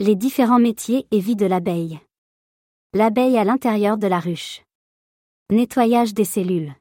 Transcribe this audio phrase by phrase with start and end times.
[0.00, 1.98] Les différents métiers et vies de l'abeille.
[2.94, 4.62] L'abeille à l'intérieur de la ruche.
[5.50, 6.72] Nettoyage des cellules.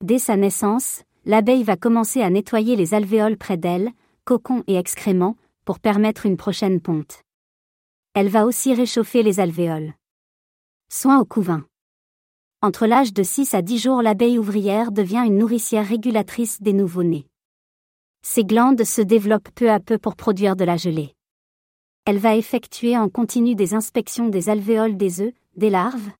[0.00, 3.90] Dès sa naissance, l'abeille va commencer à nettoyer les alvéoles près d'elle,
[4.24, 7.24] cocons et excréments, pour permettre une prochaine ponte.
[8.14, 9.92] Elle va aussi réchauffer les alvéoles.
[10.88, 11.66] Soins au couvain.
[12.62, 17.26] Entre l'âge de 6 à 10 jours, l'abeille ouvrière devient une nourricière régulatrice des nouveau-nés.
[18.22, 21.12] Ses glandes se développent peu à peu pour produire de la gelée.
[22.10, 26.10] Elle va effectuer en continu des inspections des alvéoles des œufs, des larves,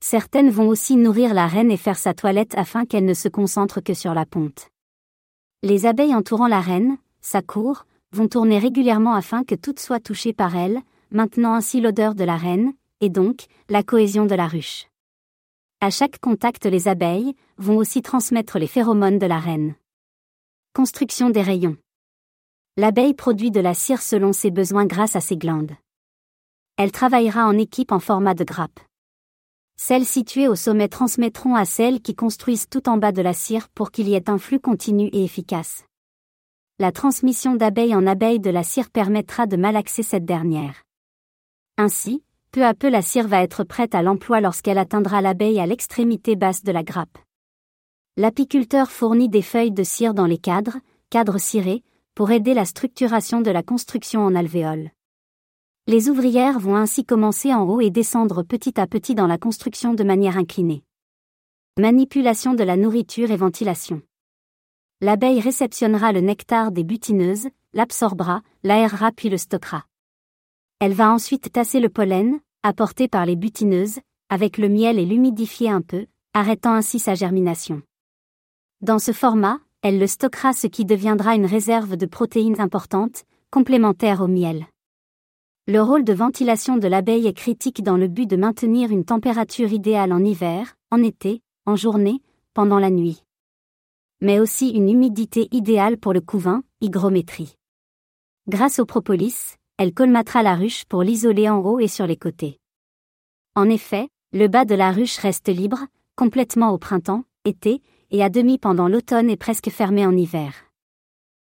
[0.00, 3.80] Certaines vont aussi nourrir la reine et faire sa toilette afin qu'elle ne se concentre
[3.80, 4.68] que sur la ponte.
[5.62, 10.34] Les abeilles entourant la reine, sa cour, vont tourner régulièrement afin que toutes soient touchées
[10.34, 14.88] par elle, maintenant ainsi l'odeur de la reine, et donc, la cohésion de la ruche.
[15.80, 19.74] À chaque contact les abeilles vont aussi transmettre les phéromones de la reine.
[20.74, 21.78] Construction des rayons.
[22.80, 25.72] L'abeille produit de la cire selon ses besoins grâce à ses glandes.
[26.76, 28.78] Elle travaillera en équipe en format de grappe.
[29.76, 33.68] Celles situées au sommet transmettront à celles qui construisent tout en bas de la cire
[33.70, 35.86] pour qu'il y ait un flux continu et efficace.
[36.78, 40.84] La transmission d'abeille en abeille de la cire permettra de malaxer cette dernière.
[41.78, 45.66] Ainsi, peu à peu la cire va être prête à l'emploi lorsqu'elle atteindra l'abeille à
[45.66, 47.18] l'extrémité basse de la grappe.
[48.16, 50.78] L'apiculteur fournit des feuilles de cire dans les cadres,
[51.10, 51.82] cadres cirés,
[52.18, 54.90] pour aider la structuration de la construction en alvéole.
[55.86, 59.94] Les ouvrières vont ainsi commencer en haut et descendre petit à petit dans la construction
[59.94, 60.82] de manière inclinée.
[61.78, 64.02] Manipulation de la nourriture et ventilation.
[65.00, 69.84] L'abeille réceptionnera le nectar des butineuses, l'absorbera, l'aérera puis le stockera.
[70.80, 75.70] Elle va ensuite tasser le pollen, apporté par les butineuses, avec le miel et l'humidifier
[75.70, 77.80] un peu, arrêtant ainsi sa germination.
[78.80, 84.20] Dans ce format, elle le stockera ce qui deviendra une réserve de protéines importantes, complémentaires
[84.20, 84.66] au miel.
[85.66, 89.72] Le rôle de ventilation de l'abeille est critique dans le but de maintenir une température
[89.72, 92.22] idéale en hiver, en été, en journée,
[92.54, 93.22] pendant la nuit.
[94.20, 97.54] Mais aussi une humidité idéale pour le couvain, hygrométrie.
[98.48, 102.58] Grâce au propolis, elle colmatera la ruche pour l'isoler en haut et sur les côtés.
[103.54, 105.86] En effet, le bas de la ruche reste libre,
[106.16, 110.54] complètement au printemps, été, et à demi pendant l'automne et presque fermé en hiver.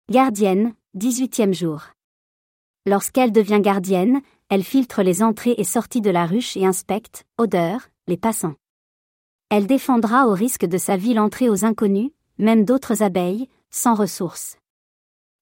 [0.09, 1.83] Gardienne, 18e jour.
[2.85, 7.89] Lorsqu'elle devient gardienne, elle filtre les entrées et sorties de la ruche et inspecte, odeur,
[8.07, 8.55] les passants.
[9.49, 14.57] Elle défendra au risque de sa vie l'entrée aux inconnus, même d'autres abeilles, sans ressources.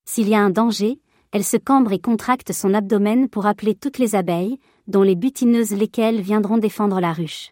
[0.06, 1.00] S'il y a un danger,
[1.32, 5.74] elle se cambre et contracte son abdomen pour appeler toutes les abeilles, dont les butineuses
[5.74, 7.52] lesquelles viendront défendre la ruche.